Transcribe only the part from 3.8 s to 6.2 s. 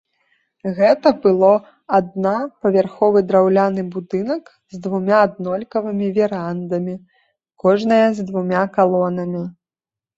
будынак з двума аднолькавымі